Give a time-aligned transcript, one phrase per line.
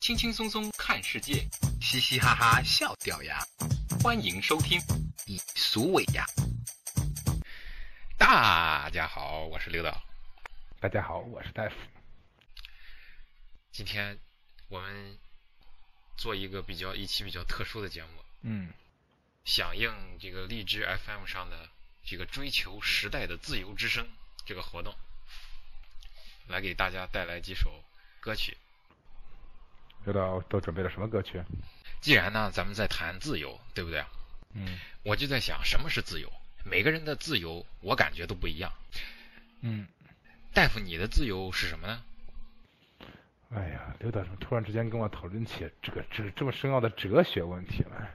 [0.00, 1.46] 轻轻松松看世界，
[1.82, 3.38] 嘻嘻哈哈笑掉牙。
[4.02, 4.80] 欢迎收听
[5.26, 6.24] 以俗为雅。
[8.16, 10.02] 大家好，我是刘导。
[10.80, 11.74] 大家好，我是大夫。
[13.72, 14.18] 今天
[14.68, 15.18] 我们
[16.16, 18.72] 做一个比较一期比较特殊的节目，嗯，
[19.44, 21.68] 响应这个荔枝 FM 上的
[22.06, 24.08] 这个追求时代的自由之声
[24.46, 24.96] 这个活动，
[26.46, 27.84] 来给大家带来几首
[28.18, 28.56] 歌曲。
[30.04, 31.42] 刘导都准备了什么歌曲？
[32.00, 34.04] 既然呢，咱们在谈自由，对不对？
[34.54, 36.30] 嗯我就在想，什么是自由？
[36.64, 38.72] 每个人的自由，我感觉都不一样。
[39.62, 39.86] 嗯，
[40.52, 42.02] 大夫，你的自由是什么呢？
[43.54, 48.12] 哎呀，刘导怎么突然之间跟我讨论起这个这这么深奥的哲学问题来？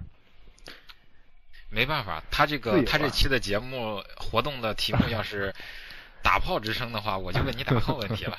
[1.69, 5.53] 没办法，他这个他这期的节目活动的题目要是
[6.23, 8.37] 打炮之声的话，我就问你打炮问题了。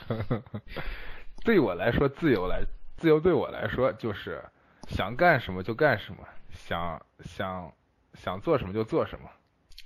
[1.45, 2.65] 对我来说，自由来
[2.97, 4.43] 自由对我来说就是
[4.89, 6.27] 想干什么就干什么，
[6.67, 7.73] 想想
[8.15, 9.30] 想做什么就做什么，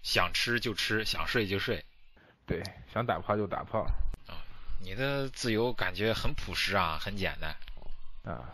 [0.03, 1.85] 想吃就吃，想睡就睡。
[2.47, 3.81] 对，想打炮就打炮
[4.27, 4.35] 啊
[4.83, 7.55] 你的自由感觉很朴实啊，很简单。
[8.25, 8.53] 啊。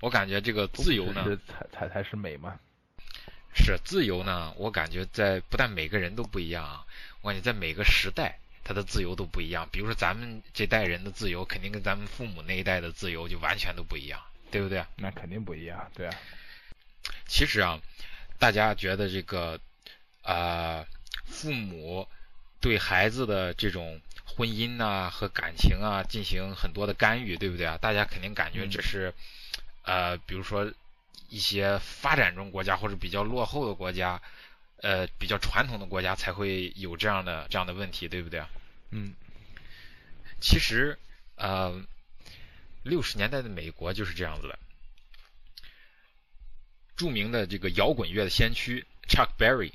[0.00, 2.58] 我感觉这个自由呢，是才才才是美嘛。
[3.54, 6.86] 是自由呢，我感觉在不但每个人都不一样啊，
[7.20, 8.38] 我感觉在每个时代，
[8.70, 9.68] 他的自由都不一样。
[9.72, 14.84] 比如说咱们这代人的自由，肯定跟咱们父母那一代的自由就完全都不一样，对不对？
[14.94, 16.14] 那肯定不一样，对啊，
[17.26, 17.80] 其实啊，
[18.38, 19.58] 大家觉得这个
[20.22, 20.86] 呃，
[21.24, 22.06] 父母
[22.60, 27.76] 对孩子的这种婚姻呐、和感情啊进行很多的干预，对不对啊？
[27.76, 29.12] 大家肯定感觉这是、
[29.82, 30.72] 呃，比如说
[31.28, 34.22] 一些发展中国家或者比较落后的国家，
[34.76, 38.48] 呃，比较传统的国家才会有这样的这样的问题，对不对啊？
[38.90, 39.14] 嗯
[40.40, 40.98] 其实，
[41.36, 41.84] 呃，
[42.82, 44.58] 六十年代的美国就是这样子的。
[46.96, 49.72] 著名的这个摇滚乐的先驱 Chuck Berry，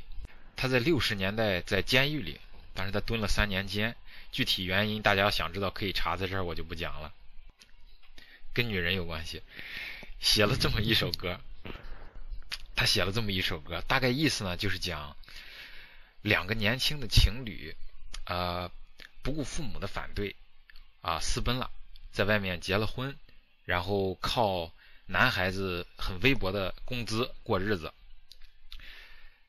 [0.56, 2.40] 他在六十年代在监狱里，
[2.74, 3.96] 但是他蹲了三年监，
[4.32, 7.14] 具体原因大家要想知道可以查，在这儿我就不讲了。
[8.54, 9.42] 跟女人有关系，
[10.20, 11.40] 写了这么一首歌，
[12.76, 15.16] 他写了这么一首歌，大概意思呢就是讲
[16.22, 17.76] 两个年轻的情侣，
[18.26, 18.72] 呃，
[19.26, 20.36] 不顾父母的反对，
[21.02, 21.72] 啊，私奔了，
[22.12, 23.18] 在外面结了婚，
[23.64, 24.72] 然后靠
[25.08, 27.92] 男孩子很微薄的工资过日子。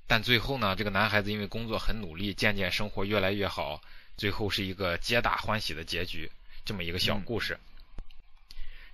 [0.07, 3.83] 但最后呢，这个男孩子因为工作很努力，渐渐生活越来越好，
[4.17, 6.33] 最后是一个皆大欢喜的结局，
[6.65, 7.61] 这么一个小故事。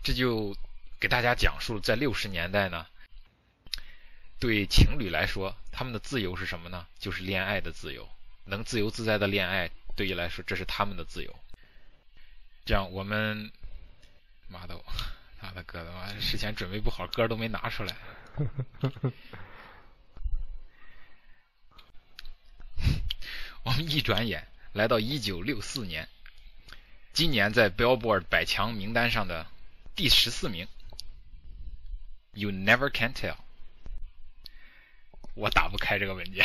[0.02, 0.56] 这就
[0.98, 2.84] 给大家讲述，在六十年代呢，
[4.40, 6.88] 对情侣来说，他们的自由是什么呢？
[6.98, 8.08] 就是恋爱的自由，
[8.46, 11.38] 能自由自在的恋爱，对于来说，这是他们的自由。
[12.64, 13.50] 这样，我们
[14.48, 14.80] 妈的，
[15.40, 17.96] 妈的哥的妈，事前准备不好，歌都没拿出来。
[23.64, 26.08] 我们一转眼来到一九六四年，
[27.12, 29.46] 今年在 Billboard 百强名单上的
[29.94, 30.66] 第十四名。
[32.32, 33.36] You never can tell。
[35.34, 36.44] 我打不开这个文件。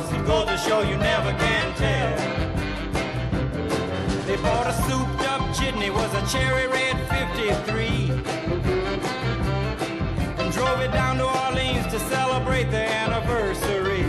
[0.25, 2.17] Goes to show you never can tell.
[4.27, 8.11] They bought a souped up chitney, was a cherry red 53.
[10.37, 14.05] And drove it down to Orleans to celebrate the anniversary.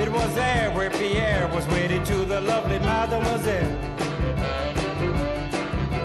[0.00, 3.76] It was there where Pierre was wedded to the lovely mademoiselle.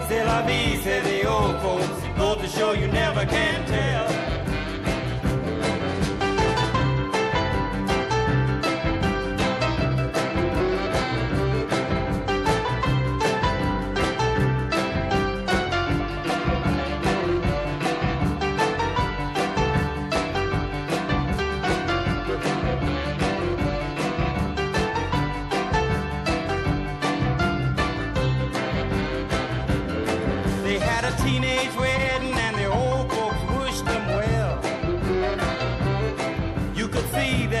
[0.08, 2.02] C'est la vie, say the old folks.
[2.18, 4.21] Go to show you never can tell.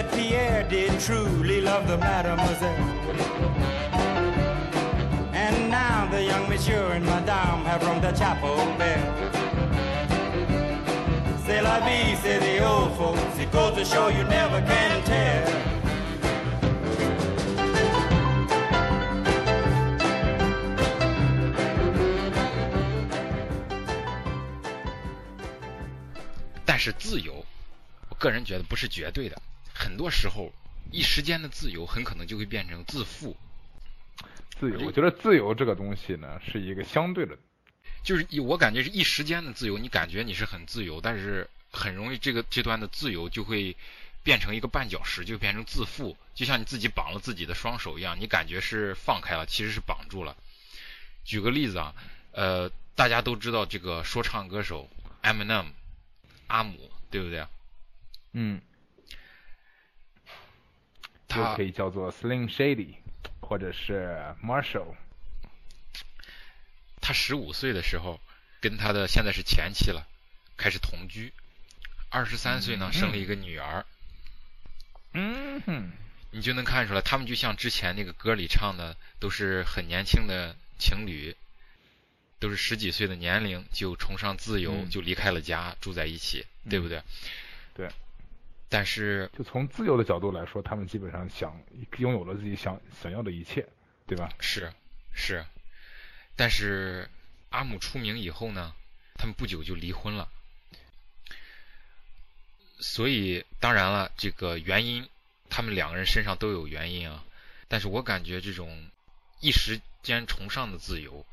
[0.02, 2.70] That Pierre did truly love the mademoiselle.
[5.32, 9.14] And now the young monsieur and madame have rung the chapel bell.
[11.44, 13.38] C'est la vie, say the old folks.
[13.38, 15.62] It goes to show you never can tell.
[26.64, 27.44] 但是自由，
[28.08, 29.36] 我个人觉得不是绝对的，
[29.92, 30.50] 很多时候
[30.90, 33.36] 一时间的自由很可能就会变成自负。
[34.58, 37.36] 自由，我觉得自由这个东西呢，是一个相对的，
[38.02, 43.76] 就是以我感觉是一时间的自由，你感觉你是很自由，但是很容易这个这段的自由就会
[44.22, 50.34] 变成一个绊脚石，就变成自负，就像你自己绑了自己的双手一样，你感觉是放开了，其实是绑住了。
[51.22, 51.94] 举个例子啊，
[52.30, 54.88] 呃，大家都知道这个说唱歌手
[55.22, 55.66] Eminem
[56.46, 57.46] 阿姆，对不对？
[58.32, 58.71] 嗯，他
[61.34, 62.94] 就可以叫做 Slim Shady，
[63.40, 64.94] 或者是 Marshall。
[67.00, 68.20] 他十五岁的时候
[68.60, 70.06] 跟他的现在是前妻了，
[70.56, 71.32] 开始同居。
[72.10, 73.86] 二十三岁呢，嗯生了一个女儿，
[75.14, 75.90] 嗯哼，
[76.30, 81.34] 你就能看出来，他们就像之前那个歌里唱的，都是很年轻的情侣，
[82.38, 87.02] 都是十几岁的年龄就崇尚自由，嗯就离开了家，住在一起，对不对？
[87.74, 87.88] 对。
[88.72, 91.60] 但是就从自由的角度来说，他们基本上想
[91.98, 93.68] 拥有了自己想想要的一切，
[94.06, 94.30] 对吧？
[94.40, 94.72] 是
[95.12, 95.44] 是，
[96.34, 97.06] 但是
[97.50, 98.74] 阿姆出名以后呢，
[99.16, 100.26] 他们不久就离婚了。
[102.78, 105.06] 所以当然了，这个原因，
[105.50, 107.22] 他们两个人身上都有原因啊。
[107.68, 108.88] 但是我感觉这种
[109.40, 111.26] 一时间崇尚的自由，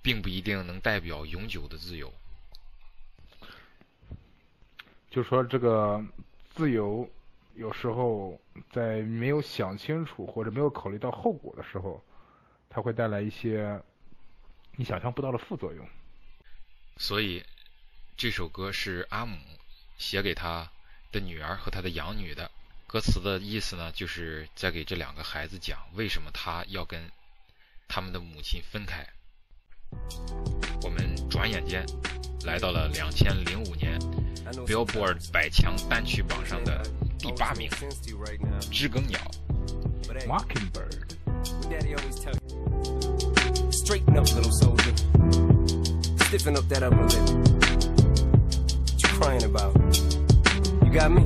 [0.00, 2.10] 并不一定能代表永久的自由。
[5.10, 6.02] 就说这个
[6.56, 7.06] 自由，
[7.54, 8.40] 有时候
[8.72, 12.02] 在没有想清楚或者没有考虑到后果的时候，
[12.70, 13.78] 它会带来一些
[14.74, 15.86] 你想象不到的副作用。
[16.96, 17.44] 所以
[18.16, 19.36] 这首歌是阿姆
[19.98, 20.66] 写给他
[21.12, 22.50] 的女儿和他的养女的。
[22.86, 27.10] 歌词的意思呢，就是在给这两个孩子讲为什么他要跟
[27.86, 29.06] 他们的母亲分开。
[30.82, 31.84] 我们转眼间
[32.46, 34.00] 来到了两千零五年
[34.65, 36.81] Billboard 百强单曲榜上的
[37.17, 37.69] 第八名，《
[38.69, 39.19] 知更鸟》。
[40.27, 41.15] Mockingbird，
[41.69, 43.71] Daddy always tell you.
[43.71, 44.93] Straighten up, little soldier.
[46.25, 47.29] Stiffen up that upper lip.
[48.89, 49.73] What you crying about?
[50.83, 51.25] You got me.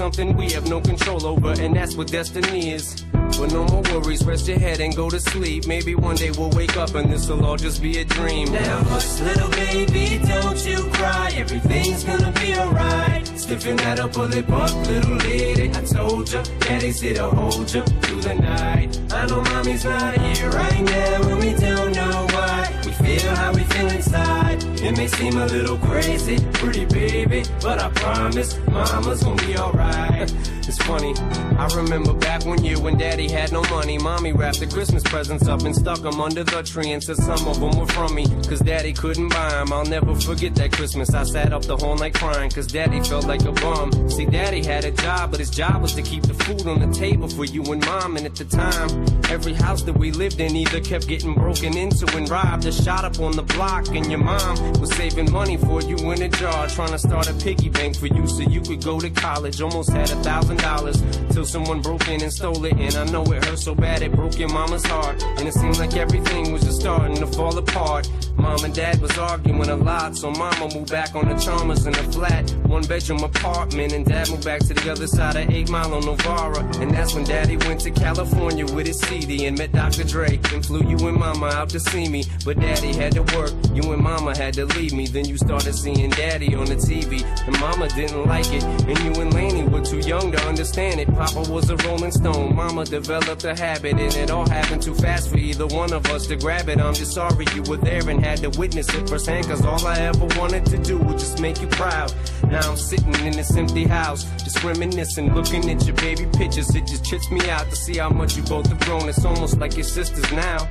[0.00, 3.04] something we have no control over, and that's what destiny is.
[3.40, 5.66] But no more worries, rest your head and go to sleep.
[5.66, 8.52] Maybe one day we'll wake up and this'll all just be a dream.
[8.52, 11.32] Now, hush, little baby, don't you cry.
[11.34, 13.26] Everything's gonna be alright.
[13.38, 15.70] Stiffen that upper lip up, little lady.
[15.70, 19.00] I told ya, daddy's here to hold ya through the night.
[19.10, 22.80] I know mommy's not here right now, and we don't know why.
[22.84, 24.62] We feel how we feel inside.
[24.82, 30.32] It may seem a little crazy, pretty baby, but I promise mama's gonna be alright.
[30.68, 31.14] it's funny,
[31.58, 33.98] I remember back one year when daddy had no money.
[33.98, 37.46] Mommy wrapped the Christmas presents up and stuck them under the tree and said some
[37.48, 39.72] of them were from me, cause daddy couldn't buy them.
[39.72, 41.14] I'll never forget that Christmas.
[41.14, 44.10] I sat up the whole night crying, cause daddy felt like a bum.
[44.10, 46.92] See, daddy had a job, but his job was to keep the food on the
[46.96, 48.16] table for you and mom.
[48.16, 48.90] And at the time,
[49.30, 53.04] every house that we lived in either kept getting broken into and robbed or shot
[53.04, 53.88] up on the block.
[53.88, 57.34] And your mom was saving money for you in a jar, trying to start a
[57.34, 59.60] piggy bank for you so you could go to college.
[59.60, 62.74] Almost had a thousand dollars till someone broke in and stole it.
[62.74, 65.22] And I know it hurt so bad it broke your mama's heart.
[65.38, 68.08] And it seemed like everything was just starting to fall apart.
[68.36, 71.94] Mom and dad was arguing a lot, so mama moved back on the Chalmers in
[71.94, 73.92] a flat, one bedroom apartment.
[73.92, 76.64] And dad moved back to the other side of 8 Mile on Novara.
[76.80, 80.04] And that's when daddy went to California with his CD and met Dr.
[80.04, 80.40] Dre.
[80.52, 82.24] And flew you and mama out to see me.
[82.44, 85.06] But daddy had to work, you and mama had to leave me.
[85.06, 87.22] Then you started seeing daddy on the TV.
[87.46, 88.62] And mama didn't like it.
[88.62, 91.08] And you and Laney were too young to understand it.
[91.08, 92.54] Papa was a rolling stone.
[92.54, 93.98] Mama developed a habit.
[93.98, 96.80] And it all happened too fast for either one of us to grab it.
[96.80, 99.46] I'm just sorry you were there and had to witness it firsthand.
[99.46, 102.12] Cause all I ever wanted to do was just make you proud.
[102.48, 106.74] Now I'm sitting in this empty house, just reminiscing, looking at your baby pictures.
[106.74, 109.08] It just trips me out to see how much you both have grown.
[109.08, 110.68] It's almost like your sisters now.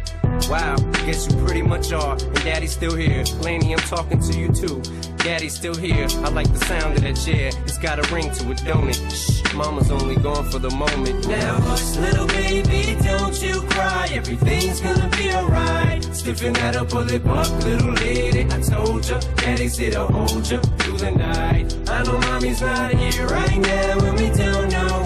[0.48, 2.13] Wow, guess you pretty much are.
[2.13, 3.24] And daddy's still here.
[3.41, 4.81] Laney, I'm talking to you too.
[5.17, 6.08] Daddy's still here.
[6.24, 7.51] I like the sound of that chair.
[7.65, 9.00] It's got a ring to it, don't it?
[9.12, 11.27] Shh, mama's only gone for the moment.
[11.27, 14.10] Now hush, little baby, don't you cry.
[14.12, 16.03] Everything's gonna be alright.
[16.15, 18.46] Stiffen that up, pull it up, little lady.
[18.50, 21.75] I told ya, daddy's here to hold ya through the night.
[21.89, 24.99] I know mommy's not here right now, and we don't know.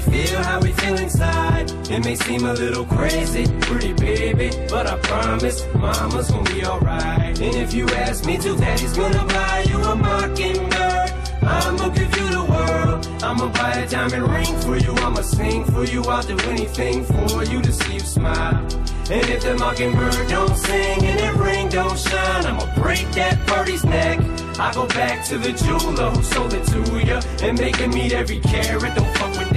[0.00, 1.70] Feel how we feel inside.
[1.90, 7.38] It may seem a little crazy, pretty baby, but I promise mama's gonna be alright.
[7.40, 11.12] And if you ask me to, daddy's gonna buy you a mockingbird.
[11.42, 13.08] I'ma give you the world.
[13.22, 14.92] I'ma buy a diamond ring for you.
[14.96, 16.02] I'ma sing for you.
[16.04, 18.66] I'll do anything for you to see you smile.
[19.10, 23.84] And if the mockingbird don't sing and that ring don't shine, I'ma break that birdie's
[23.84, 24.20] neck.
[24.58, 28.12] I go back to the jeweler who sold it to you and make him meet
[28.12, 28.94] every carat.
[28.94, 29.49] Don't fuck with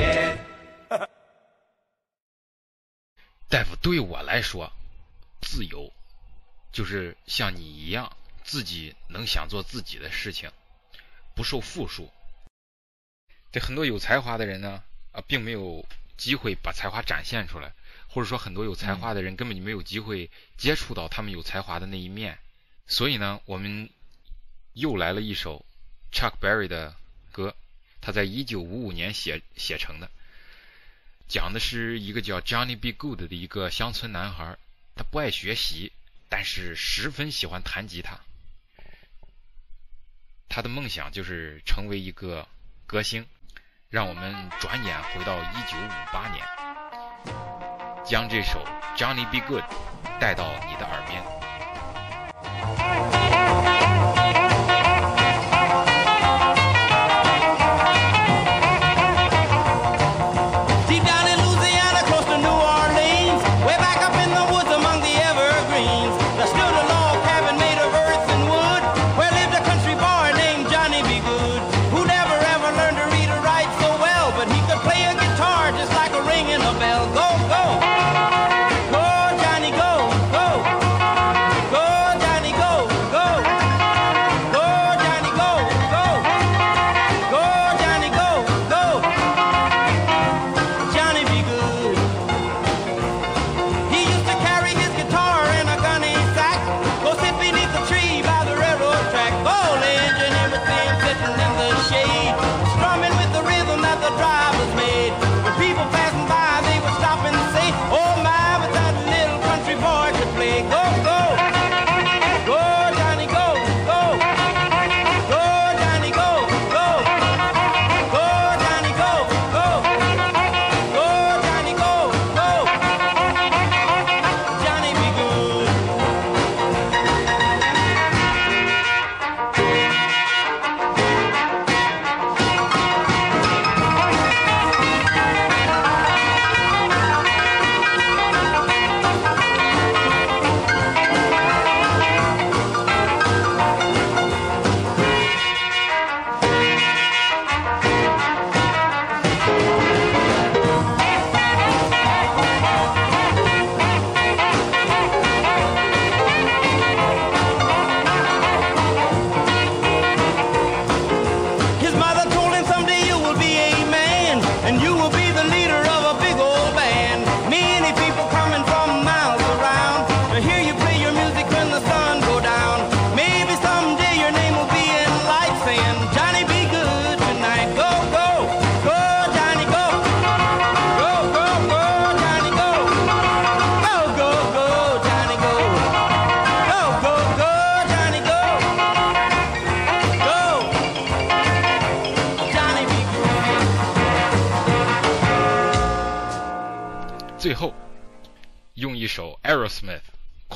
[3.53, 4.73] 大夫，对我来说，
[5.39, 5.93] 自由
[6.71, 10.49] 就是像你一样，自己能想做自己的事情，
[11.35, 12.11] 不受缚束。
[13.51, 14.81] 这很多有才华的人呢，
[15.11, 17.71] 啊，并没有机会把才华展现出来，
[18.07, 22.39] 或者说很多有才华的人根本就没有机会接触到他们有才华的那一面。
[22.87, 23.87] 所以呢，我们
[24.73, 25.63] 又来了一首
[26.11, 26.95] Chuck Berry 的
[27.31, 27.55] 歌，
[28.01, 30.09] 他在一九五五年写写成的。
[31.27, 32.91] 讲的是一个叫 Johnny B.
[32.91, 34.55] Good 的一个乡村男孩，
[34.95, 35.91] 他不爱学习，
[36.29, 38.19] 但是十分喜欢弹吉他。
[40.49, 42.47] 他的梦想就是成为一个
[42.85, 43.25] 歌星。
[43.89, 46.43] 让我们转眼回到一九五八年，
[48.03, 48.65] 将这首
[48.97, 49.39] Johnny B.
[49.41, 49.63] Good
[50.19, 51.23] 带到你的耳边。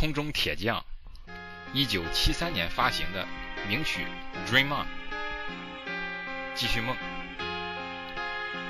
[0.08, 0.80] 空中铁匠》
[1.74, 3.28] 一九七三年发行的
[3.68, 4.06] 名曲
[4.50, 4.86] 《Dream On》
[6.56, 6.96] 继续梦。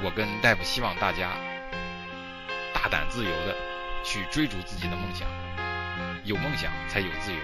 [0.02, 1.34] 我跟大夫希望大家
[2.74, 3.56] 大胆自由的
[4.04, 5.30] 去追逐自己的梦想，
[6.24, 7.40] 有梦想才有自由。